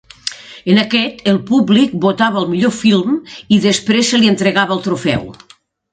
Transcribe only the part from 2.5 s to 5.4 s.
millor film i després se li entregava el trofeu.